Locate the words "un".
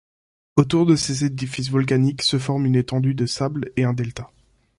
3.83-3.93